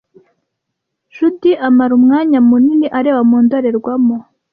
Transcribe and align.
Judy 1.13 1.51
amara 1.67 1.93
umwanya 1.99 2.39
munini 2.47 2.87
areba 2.99 3.21
mu 3.29 3.37
ndorerwamo. 3.43 4.17